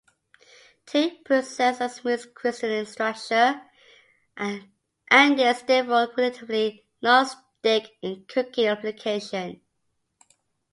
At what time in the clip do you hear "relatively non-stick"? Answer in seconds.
6.17-7.87